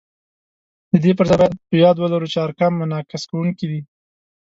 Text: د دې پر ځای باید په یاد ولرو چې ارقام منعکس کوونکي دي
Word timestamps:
د 0.91 0.93
دې 1.03 1.11
پر 1.17 1.25
ځای 1.29 1.37
باید 1.39 1.53
په 1.69 1.75
یاد 1.83 1.95
ولرو 1.99 2.31
چې 2.33 2.37
ارقام 2.45 2.73
منعکس 2.79 3.23
کوونکي 3.29 3.65
دي 3.71 3.81